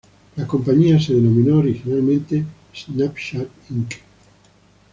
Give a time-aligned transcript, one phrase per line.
[0.37, 3.97] La compañía se denominó originalmente Snapchat Inc.